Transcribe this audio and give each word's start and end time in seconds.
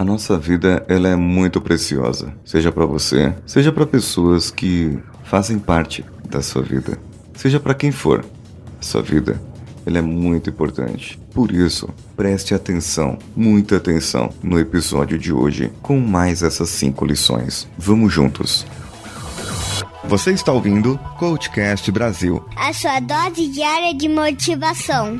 A 0.00 0.04
nossa 0.04 0.38
vida 0.38 0.82
ela 0.88 1.08
é 1.08 1.14
muito 1.14 1.60
preciosa, 1.60 2.32
seja 2.42 2.72
para 2.72 2.86
você, 2.86 3.34
seja 3.44 3.70
para 3.70 3.84
pessoas 3.84 4.50
que 4.50 4.98
fazem 5.24 5.58
parte 5.58 6.02
da 6.26 6.40
sua 6.40 6.62
vida, 6.62 6.98
seja 7.34 7.60
para 7.60 7.74
quem 7.74 7.92
for. 7.92 8.24
A 8.80 8.82
sua 8.82 9.02
vida 9.02 9.38
ela 9.84 9.98
é 9.98 10.00
muito 10.00 10.48
importante. 10.48 11.20
Por 11.34 11.52
isso, 11.52 11.86
preste 12.16 12.54
atenção, 12.54 13.18
muita 13.36 13.76
atenção 13.76 14.32
no 14.42 14.58
episódio 14.58 15.18
de 15.18 15.34
hoje 15.34 15.70
com 15.82 16.00
mais 16.00 16.42
essas 16.42 16.70
cinco 16.70 17.04
lições. 17.04 17.68
Vamos 17.76 18.10
juntos. 18.10 18.64
Você 20.04 20.32
está 20.32 20.50
ouvindo 20.50 20.98
Coachcast 21.18 21.92
Brasil. 21.92 22.42
A 22.56 22.72
sua 22.72 23.00
dose 23.00 23.48
diária 23.48 23.94
de 23.94 24.08
motivação. 24.08 25.18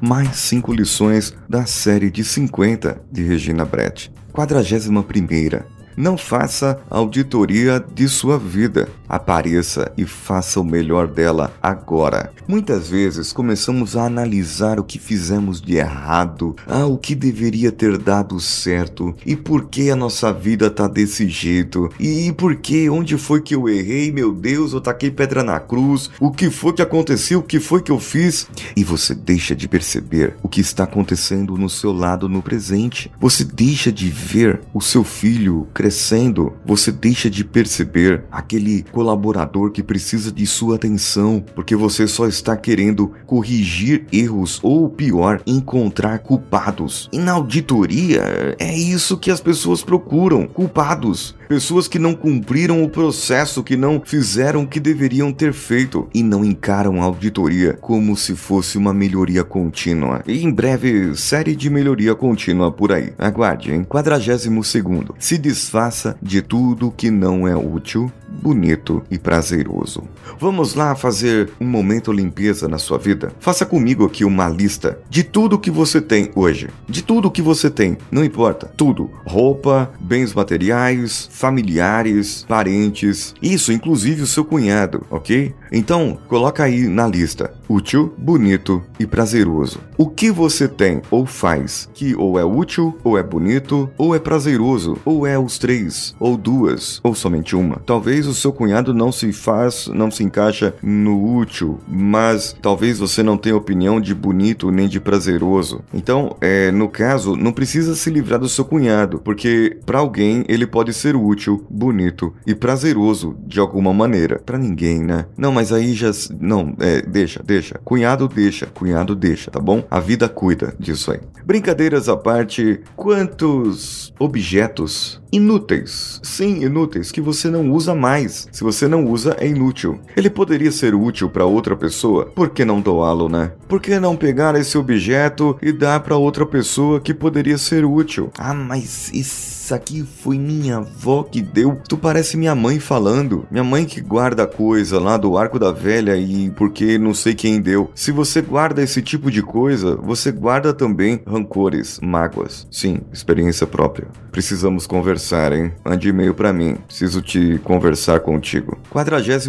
Mais 0.00 0.36
cinco 0.36 0.72
lições 0.72 1.34
da 1.48 1.66
série 1.66 2.10
de 2.10 2.24
50 2.24 3.00
de 3.10 3.22
Regina 3.22 3.64
Brett. 3.64 4.12
41 4.32 5.02
primeira. 5.02 5.66
Não 6.00 6.16
faça 6.16 6.80
auditoria 6.88 7.78
de 7.94 8.08
sua 8.08 8.38
vida. 8.38 8.88
Apareça 9.06 9.92
e 9.98 10.06
faça 10.06 10.58
o 10.58 10.64
melhor 10.64 11.06
dela 11.06 11.52
agora. 11.62 12.32
Muitas 12.48 12.88
vezes 12.88 13.34
começamos 13.34 13.96
a 13.98 14.06
analisar 14.06 14.80
o 14.80 14.84
que 14.84 14.98
fizemos 14.98 15.60
de 15.60 15.74
errado, 15.74 16.56
ah, 16.66 16.86
o 16.86 16.96
que 16.96 17.14
deveria 17.14 17.70
ter 17.70 17.98
dado 17.98 18.40
certo 18.40 19.14
e 19.26 19.36
por 19.36 19.66
que 19.66 19.90
a 19.90 19.96
nossa 19.96 20.32
vida 20.32 20.70
tá 20.70 20.88
desse 20.88 21.28
jeito 21.28 21.90
e 22.00 22.32
por 22.32 22.56
que, 22.56 22.88
onde 22.88 23.18
foi 23.18 23.42
que 23.42 23.54
eu 23.54 23.68
errei, 23.68 24.10
meu 24.10 24.32
Deus, 24.32 24.72
eu 24.72 24.80
taquei 24.80 25.10
pedra 25.10 25.44
na 25.44 25.60
cruz, 25.60 26.10
o 26.18 26.30
que 26.30 26.48
foi 26.48 26.72
que 26.72 26.80
aconteceu, 26.80 27.40
o 27.40 27.42
que 27.42 27.60
foi 27.60 27.82
que 27.82 27.92
eu 27.92 28.00
fiz 28.00 28.48
e 28.74 28.82
você 28.82 29.14
deixa 29.14 29.54
de 29.54 29.68
perceber 29.68 30.34
o 30.42 30.48
que 30.48 30.62
está 30.62 30.84
acontecendo 30.84 31.58
no 31.58 31.68
seu 31.68 31.92
lado 31.92 32.26
no 32.26 32.40
presente. 32.40 33.10
Você 33.20 33.44
deixa 33.44 33.92
de 33.92 34.08
ver 34.08 34.60
o 34.72 34.80
seu 34.80 35.04
filho 35.04 35.68
crescendo, 35.90 36.52
você 36.64 36.92
deixa 36.92 37.28
de 37.28 37.42
perceber 37.42 38.22
aquele 38.30 38.84
colaborador 38.92 39.72
que 39.72 39.82
precisa 39.82 40.30
de 40.30 40.46
sua 40.46 40.76
atenção, 40.76 41.44
porque 41.52 41.74
você 41.74 42.06
só 42.06 42.28
está 42.28 42.56
querendo 42.56 43.12
corrigir 43.26 44.06
erros 44.12 44.60
ou 44.62 44.88
pior, 44.88 45.42
encontrar 45.44 46.20
culpados. 46.20 47.08
E 47.12 47.18
na 47.18 47.32
auditoria 47.32 48.54
é 48.56 48.72
isso 48.72 49.18
que 49.18 49.32
as 49.32 49.40
pessoas 49.40 49.82
procuram, 49.82 50.46
culpados. 50.46 51.34
Pessoas 51.50 51.88
que 51.88 51.98
não 51.98 52.14
cumpriram 52.14 52.84
o 52.84 52.88
processo, 52.88 53.64
que 53.64 53.76
não 53.76 54.00
fizeram 54.00 54.62
o 54.62 54.66
que 54.68 54.78
deveriam 54.78 55.32
ter 55.32 55.52
feito 55.52 56.08
e 56.14 56.22
não 56.22 56.44
encaram 56.44 57.02
a 57.02 57.04
auditoria 57.04 57.72
como 57.72 58.16
se 58.16 58.36
fosse 58.36 58.78
uma 58.78 58.94
melhoria 58.94 59.42
contínua. 59.42 60.22
E 60.28 60.44
em 60.44 60.52
breve, 60.52 61.16
série 61.16 61.56
de 61.56 61.68
melhoria 61.68 62.14
contínua 62.14 62.70
por 62.70 62.92
aí. 62.92 63.12
Aguarde, 63.18 63.74
em 63.74 63.82
42 63.82 64.64
segundo. 64.64 65.16
Se 65.18 65.36
desfaça 65.36 66.16
de 66.22 66.40
tudo 66.40 66.94
que 66.96 67.10
não 67.10 67.48
é 67.48 67.56
útil, 67.56 68.12
bonito 68.40 69.02
e 69.10 69.18
prazeroso. 69.18 70.02
Vamos 70.38 70.74
lá 70.74 70.94
fazer 70.94 71.50
um 71.60 71.66
momento 71.66 72.12
limpeza 72.12 72.68
na 72.68 72.78
sua 72.78 72.98
vida? 72.98 73.32
Faça 73.38 73.66
comigo 73.66 74.04
aqui 74.04 74.24
uma 74.24 74.48
lista 74.48 74.98
de 75.08 75.22
tudo 75.22 75.58
que 75.58 75.70
você 75.70 76.00
tem 76.00 76.30
hoje. 76.34 76.68
De 76.88 77.02
tudo 77.02 77.30
que 77.30 77.42
você 77.42 77.70
tem, 77.70 77.98
não 78.10 78.24
importa. 78.24 78.72
Tudo. 78.76 79.10
Roupa, 79.24 79.90
bens 80.00 80.32
materiais, 80.32 81.28
familiares, 81.30 82.44
parentes, 82.48 83.34
isso 83.42 83.72
inclusive 83.72 84.22
o 84.22 84.26
seu 84.26 84.44
cunhado, 84.44 85.06
ok? 85.10 85.54
Então, 85.72 86.18
coloca 86.28 86.64
aí 86.64 86.88
na 86.88 87.06
lista: 87.06 87.52
útil, 87.68 88.12
bonito 88.18 88.82
e 88.98 89.06
prazeroso. 89.06 89.80
O 89.96 90.08
que 90.08 90.30
você 90.30 90.66
tem 90.66 91.02
ou 91.10 91.26
faz 91.26 91.88
que 91.94 92.14
ou 92.14 92.38
é 92.38 92.44
útil, 92.44 92.96
ou 93.04 93.18
é 93.18 93.22
bonito, 93.22 93.88
ou 93.96 94.14
é 94.14 94.18
prazeroso, 94.18 94.96
ou 95.04 95.26
é 95.26 95.38
os 95.38 95.58
três, 95.58 96.14
ou 96.18 96.36
duas, 96.36 97.00
ou 97.02 97.14
somente 97.14 97.54
uma. 97.54 97.76
Talvez 97.84 98.26
o 98.26 98.34
seu 98.34 98.52
cunhado 98.52 98.94
não 98.94 99.12
se 99.12 99.32
faz, 99.32 99.88
não 99.88 100.10
se 100.10 100.24
encaixa 100.24 100.74
no 100.82 101.36
útil, 101.36 101.78
mas 101.86 102.56
talvez 102.60 102.98
você 102.98 103.22
não 103.22 103.36
tenha 103.36 103.56
opinião 103.56 104.00
de 104.00 104.14
bonito 104.14 104.70
nem 104.70 104.88
de 104.88 104.98
prazeroso. 104.98 105.82
Então, 105.92 106.36
é, 106.40 106.70
no 106.70 106.88
caso, 106.88 107.36
não 107.36 107.52
precisa 107.52 107.94
se 107.94 108.10
livrar 108.10 108.40
do 108.40 108.48
seu 108.48 108.64
cunhado, 108.64 109.20
porque 109.22 109.78
para 109.84 109.98
alguém 109.98 110.44
ele 110.48 110.66
pode 110.66 110.92
ser 110.92 111.14
útil 111.14 111.64
bonito 111.70 112.34
e 112.46 112.54
prazeroso 112.54 113.36
de 113.46 113.60
alguma 113.60 113.92
maneira. 113.92 114.40
Para 114.44 114.58
ninguém, 114.58 115.00
né? 115.02 115.26
Não, 115.36 115.52
mas 115.60 115.74
aí 115.74 115.92
já. 115.92 116.10
Não, 116.40 116.74
é, 116.80 117.02
deixa, 117.02 117.42
deixa. 117.44 117.78
Cunhado 117.84 118.26
deixa, 118.26 118.64
cunhado 118.64 119.14
deixa, 119.14 119.50
tá 119.50 119.60
bom? 119.60 119.84
A 119.90 120.00
vida 120.00 120.26
cuida 120.26 120.74
disso 120.78 121.12
aí. 121.12 121.20
Brincadeiras 121.44 122.08
à 122.08 122.16
parte, 122.16 122.80
quantos 122.96 124.10
objetos 124.18 125.20
inúteis, 125.32 126.20
sim, 126.22 126.62
inúteis, 126.64 127.12
que 127.12 127.20
você 127.20 127.48
não 127.48 127.70
usa 127.70 127.94
mais. 127.94 128.48
Se 128.50 128.62
você 128.62 128.88
não 128.88 129.06
usa, 129.06 129.36
é 129.38 129.46
inútil. 129.46 130.00
Ele 130.16 130.28
poderia 130.28 130.72
ser 130.72 130.94
útil 130.94 131.30
para 131.30 131.44
outra 131.44 131.76
pessoa, 131.76 132.26
por 132.26 132.50
que 132.50 132.64
não 132.64 132.80
doá-lo, 132.80 133.28
né? 133.28 133.52
Por 133.68 133.80
que 133.80 133.98
não 134.00 134.16
pegar 134.16 134.54
esse 134.56 134.76
objeto 134.76 135.56
e 135.62 135.72
dar 135.72 136.00
para 136.00 136.16
outra 136.16 136.44
pessoa 136.44 137.00
que 137.00 137.14
poderia 137.14 137.58
ser 137.58 137.84
útil? 137.84 138.30
Ah, 138.38 138.54
mas 138.54 139.10
isso 139.12 139.72
aqui 139.74 140.02
foi 140.02 140.38
minha 140.38 140.78
avó 140.78 141.22
que 141.22 141.40
deu. 141.40 141.80
Tu 141.88 141.96
parece 141.96 142.36
minha 142.36 142.54
mãe 142.54 142.80
falando. 142.80 143.46
Minha 143.50 143.64
mãe 143.64 143.84
que 143.84 144.00
guarda 144.00 144.46
coisa 144.46 144.98
lá 144.98 145.16
do 145.16 145.36
da 145.58 145.72
velha 145.72 146.16
e 146.16 146.50
porque 146.50 146.98
não 146.98 147.14
sei 147.14 147.34
quem 147.34 147.60
deu. 147.60 147.90
Se 147.94 148.12
você 148.12 148.40
guarda 148.40 148.82
esse 148.82 149.02
tipo 149.02 149.30
de 149.30 149.42
coisa, 149.42 149.96
você 149.96 150.30
guarda 150.30 150.72
também 150.72 151.20
rancores, 151.26 151.98
mágoas. 152.02 152.66
Sim, 152.70 153.00
experiência 153.12 153.66
própria. 153.66 154.08
Precisamos 154.30 154.86
conversar, 154.86 155.52
hein? 155.52 155.72
Mande 155.84 156.08
e-mail 156.08 156.34
para 156.34 156.52
mim. 156.52 156.76
Preciso 156.86 157.20
te 157.20 157.58
conversar 157.64 158.20
contigo. 158.20 158.78
43 158.90 159.48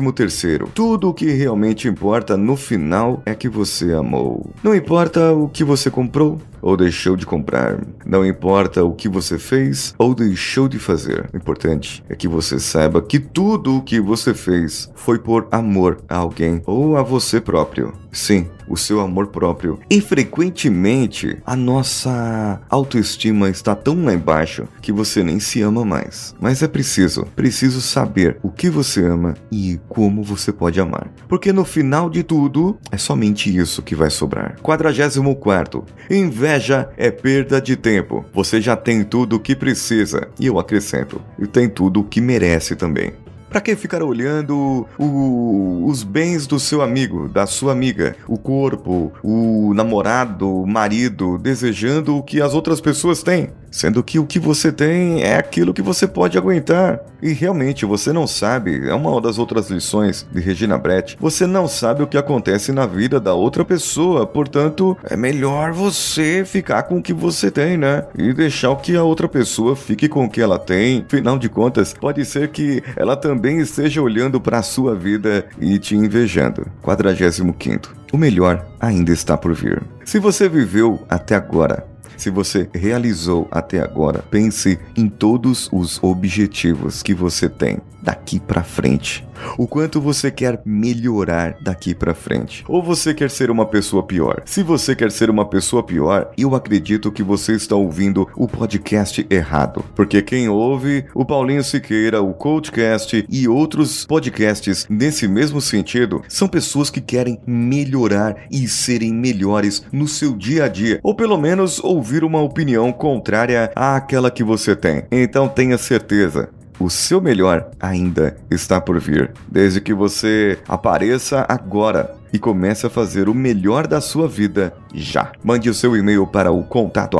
Tudo 0.73 1.09
o 1.09 1.13
que 1.13 1.31
realmente 1.31 1.88
importa 1.88 2.35
no 2.35 2.56
final 2.56 3.22
é 3.25 3.35
que 3.35 3.50
você 3.50 3.94
amou. 3.94 4.50
Não 4.63 4.75
importa 4.75 5.34
o 5.34 5.47
que 5.47 5.63
você 5.63 5.90
comprou, 5.90 6.40
ou 6.61 6.77
deixou 6.77 7.16
de 7.16 7.25
comprar. 7.25 7.79
Não 8.05 8.25
importa 8.25 8.83
o 8.83 8.94
que 8.94 9.09
você 9.09 9.38
fez 9.38 9.94
ou 9.97 10.13
deixou 10.13 10.67
de 10.67 10.79
fazer. 10.79 11.29
O 11.33 11.38
importante 11.38 12.03
é 12.09 12.16
que 12.16 12.27
você 12.27 12.59
saiba 12.59 13.01
que 13.01 13.19
tudo 13.19 13.77
o 13.77 13.81
que 13.81 13.99
você 13.99 14.33
fez 14.33 14.91
foi 14.95 15.19
por 15.19 15.47
amor 15.51 15.99
a 16.07 16.17
alguém 16.17 16.61
ou 16.66 16.97
a 16.97 17.03
você 17.03 17.41
próprio. 17.41 17.94
Sim, 18.11 18.47
o 18.67 18.77
seu 18.77 18.99
amor 18.99 19.27
próprio. 19.27 19.79
E 19.89 20.01
frequentemente 20.01 21.38
a 21.45 21.55
nossa 21.55 22.61
autoestima 22.69 23.49
está 23.49 23.75
tão 23.75 24.03
lá 24.03 24.13
embaixo 24.13 24.67
que 24.81 24.91
você 24.91 25.23
nem 25.23 25.39
se 25.39 25.61
ama 25.61 25.85
mais. 25.85 26.35
Mas 26.39 26.61
é 26.61 26.67
preciso, 26.67 27.25
preciso 27.35 27.81
saber 27.81 28.38
o 28.41 28.49
que 28.49 28.69
você 28.69 29.05
ama 29.05 29.35
e 29.51 29.79
como 29.88 30.23
você 30.23 30.51
pode 30.51 30.79
amar. 30.79 31.09
Porque 31.27 31.51
no 31.51 31.66
final 31.66 32.09
de 32.09 32.23
tudo, 32.23 32.77
é 32.91 32.97
somente 32.97 33.55
isso 33.55 33.81
que 33.81 33.95
vai 33.95 34.09
sobrar. 34.09 34.57
44. 34.61 35.85
Inveja 36.09 36.89
é 36.97 37.11
perda 37.11 37.61
de 37.61 37.75
tempo. 37.75 38.25
Você 38.33 38.61
já 38.61 38.75
tem 38.75 39.03
tudo 39.03 39.35
o 39.35 39.39
que 39.39 39.55
precisa. 39.55 40.29
E 40.39 40.47
eu 40.47 40.59
acrescento, 40.59 41.22
e 41.39 41.47
tem 41.47 41.69
tudo 41.69 42.01
o 42.01 42.03
que 42.03 42.22
merece 42.22 42.75
também. 42.75 43.13
Para 43.51 43.59
que 43.59 43.75
ficar 43.75 44.01
olhando 44.01 44.88
o, 44.97 45.84
os 45.85 46.03
bens 46.03 46.47
do 46.47 46.57
seu 46.57 46.81
amigo, 46.81 47.28
da 47.28 47.45
sua 47.45 47.73
amiga, 47.73 48.16
o 48.25 48.38
corpo, 48.38 49.12
o 49.22 49.73
namorado, 49.73 50.62
o 50.62 50.66
marido, 50.66 51.38
desejando 51.38 52.16
o 52.16 52.23
que 52.23 52.41
as 52.41 52.53
outras 52.53 52.79
pessoas 52.79 53.22
têm? 53.22 53.50
Sendo 53.71 54.03
que 54.03 54.19
o 54.19 54.25
que 54.25 54.37
você 54.37 54.71
tem 54.71 55.23
é 55.23 55.37
aquilo 55.37 55.73
que 55.73 55.81
você 55.81 56.05
pode 56.05 56.37
aguentar. 56.37 56.99
E 57.21 57.31
realmente 57.31 57.85
você 57.85 58.11
não 58.11 58.28
sabe, 58.28 58.90
é 58.90 58.93
uma 58.93 59.22
das 59.22 59.37
outras 59.37 59.69
lições 59.69 60.25
de 60.31 60.41
Regina 60.41 60.78
Brett, 60.78 61.17
você 61.19 61.46
não 61.46 61.67
sabe 61.67 62.01
o 62.01 62.07
que 62.07 62.17
acontece 62.17 62.72
na 62.72 62.85
vida 62.87 63.19
da 63.19 63.34
outra 63.34 63.63
pessoa, 63.63 64.25
portanto, 64.25 64.97
é 65.03 65.16
melhor 65.16 65.72
você 65.72 66.43
ficar 66.43 66.84
com 66.84 66.97
o 66.97 67.01
que 67.01 67.13
você 67.13 67.51
tem, 67.51 67.78
né? 67.78 68.05
E 68.17 68.34
deixar 68.34 68.75
que 68.78 68.96
a 68.96 69.03
outra 69.03 69.28
pessoa 69.28 69.75
fique 69.75 70.09
com 70.09 70.25
o 70.25 70.29
que 70.29 70.41
ela 70.41 70.57
tem. 70.57 71.05
Afinal 71.05 71.37
de 71.37 71.47
contas, 71.47 71.93
pode 71.93 72.25
ser 72.25 72.49
que 72.49 72.81
ela 72.96 73.16
também 73.16 73.59
esteja 73.59 74.01
olhando 74.01 74.41
para 74.41 74.57
a 74.57 74.63
sua 74.63 74.96
vida 74.96 75.46
e 75.59 75.78
te 75.78 75.96
invejando. 75.96 76.66
45. 76.81 77.96
O 78.11 78.17
melhor 78.17 78.66
ainda 78.79 79.11
está 79.11 79.37
por 79.37 79.53
vir. 79.53 79.81
Se 80.03 80.19
você 80.19 80.49
viveu 80.49 80.99
até 81.07 81.35
agora 81.35 81.91
se 82.22 82.29
você 82.29 82.70
realizou 82.72 83.47
até 83.50 83.79
agora, 83.79 84.23
pense 84.29 84.79
em 84.96 85.09
todos 85.09 85.68
os 85.73 85.97
objetivos 86.03 87.02
que 87.02 87.16
você 87.16 87.50
tem 87.50 87.79
daqui 88.00 88.40
para 88.40 88.62
frente. 88.62 89.28
O 89.58 89.67
quanto 89.67 90.02
você 90.02 90.32
quer 90.32 90.61
melhorar 90.66 91.58
daqui 91.61 91.93
para 91.93 92.14
frente. 92.14 92.64
Ou 92.67 92.82
você 92.82 93.14
quer 93.14 93.29
ser 93.29 93.49
uma 93.52 93.66
pessoa 93.66 94.03
pior. 94.03 94.41
Se 94.46 94.64
você 94.64 94.96
quer 94.96 95.11
ser 95.11 95.29
uma 95.29 95.46
pessoa 95.46 95.84
pior, 95.84 96.32
eu 96.38 96.55
acredito 96.55 97.11
que 97.11 97.23
você 97.23 97.53
está 97.53 97.76
ouvindo 97.76 98.28
o 98.35 98.47
podcast 98.47 99.26
errado. 99.29 99.84
Porque 99.96 100.22
quem 100.22 100.49
ouve 100.49 101.05
o 101.14 101.26
Paulinho 101.26 101.64
Siqueira, 101.64 102.22
o 102.22 102.34
Coachcast 102.34 103.26
e 103.29 103.47
outros 103.47 104.05
podcasts 104.05 104.85
nesse 104.90 105.28
mesmo 105.28 105.61
sentido 105.61 106.22
são 106.28 106.47
pessoas 106.47 106.90
que 106.90 107.02
querem 107.02 107.40
melhorar 107.46 108.35
e 108.52 108.67
serem 108.67 109.14
melhores 109.14 109.84
no 109.91 110.08
seu 110.08 110.35
dia 110.35 110.66
a 110.66 110.67
dia. 110.67 110.99
Ou 111.03 111.16
pelo 111.16 111.37
menos 111.37 111.84
ouvir 111.84 112.23
uma 112.23 112.41
opinião 112.41 112.91
contrária 112.91 113.72
àquela 113.76 114.32
que 114.32 114.44
você 114.44 114.76
tem. 114.76 115.03
Então 115.11 115.47
tenha 115.47 115.78
certeza, 115.78 116.49
o 116.83 116.89
seu 116.89 117.22
melhor 117.22 117.69
ainda 117.79 118.35
está 118.49 118.81
por 118.81 118.99
vir, 118.99 119.31
desde 119.47 119.79
que 119.79 119.93
você 119.93 120.57
apareça 120.67 121.45
agora 121.47 122.16
e 122.33 122.39
comece 122.39 122.85
a 122.85 122.89
fazer 122.89 123.28
o 123.29 123.33
melhor 123.33 123.87
da 123.87 123.99
sua 123.99 124.28
vida 124.28 124.73
já. 124.93 125.31
Mande 125.43 125.69
o 125.69 125.73
seu 125.73 125.95
e-mail 125.95 126.25
para 126.25 126.51
o 126.51 126.63
contato 126.63 127.17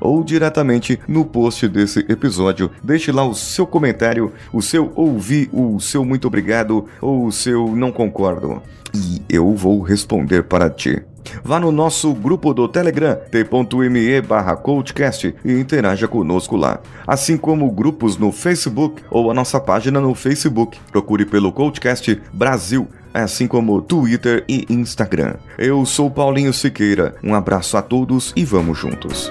ou 0.00 0.22
diretamente 0.22 1.00
no 1.08 1.24
post 1.24 1.68
desse 1.68 2.00
episódio. 2.00 2.70
Deixe 2.82 3.10
lá 3.10 3.24
o 3.24 3.34
seu 3.34 3.66
comentário, 3.66 4.32
o 4.52 4.60
seu 4.60 4.92
ouvi, 4.94 5.48
o 5.52 5.80
seu 5.80 6.04
muito 6.04 6.28
obrigado 6.28 6.86
ou 7.00 7.26
o 7.26 7.32
seu 7.32 7.74
não 7.74 7.90
concordo. 7.90 8.62
E 8.94 9.22
eu 9.28 9.54
vou 9.54 9.80
responder 9.82 10.44
para 10.44 10.70
ti. 10.70 11.02
Vá 11.42 11.60
no 11.60 11.70
nosso 11.72 12.12
grupo 12.14 12.52
do 12.52 12.68
Telegram, 12.68 13.16
t.me 13.30 14.20
barra 14.22 14.56
coachcast 14.56 15.34
e 15.44 15.52
interaja 15.52 16.08
conosco 16.08 16.56
lá. 16.56 16.80
Assim 17.06 17.36
como 17.36 17.70
grupos 17.70 18.16
no 18.16 18.32
Facebook 18.32 19.02
ou 19.10 19.30
a 19.30 19.34
nossa 19.34 19.60
página 19.60 20.00
no 20.00 20.14
Facebook. 20.14 20.78
Procure 20.90 21.24
pelo 21.24 21.52
Coachcast 21.52 22.20
Brasil 22.32 22.88
assim 23.14 23.46
como 23.48 23.80
Twitter 23.80 24.44
e 24.46 24.66
Instagram. 24.68 25.36
Eu 25.56 25.86
sou 25.86 26.10
Paulinho 26.10 26.52
Siqueira, 26.52 27.14
um 27.24 27.34
abraço 27.34 27.76
a 27.78 27.82
todos 27.82 28.30
e 28.36 28.44
vamos 28.44 28.78
juntos. 28.78 29.30